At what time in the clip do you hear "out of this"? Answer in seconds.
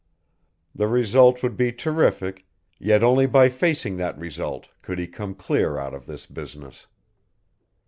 5.77-6.25